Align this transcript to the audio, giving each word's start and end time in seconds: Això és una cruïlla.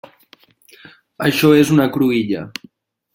Això 1.27 1.51
és 1.61 1.73
una 1.77 1.87
cruïlla. 1.99 2.43